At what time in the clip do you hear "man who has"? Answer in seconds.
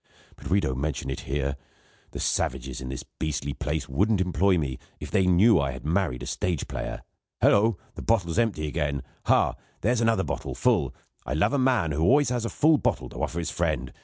11.59-12.09